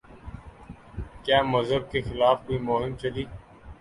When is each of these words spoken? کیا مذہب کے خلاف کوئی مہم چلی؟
کیا 1.23 1.39
مذہب 1.53 1.83
کے 1.91 1.99
خلاف 2.07 2.37
کوئی 2.45 2.59
مہم 2.67 2.91
چلی؟ 3.01 3.23